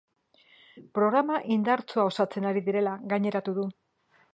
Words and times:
Programa 0.99 1.37
indartsua 1.57 2.09
osatzen 2.13 2.51
ari 2.53 2.67
direla 2.71 2.99
gaineratu 3.15 3.61
du. 3.61 3.73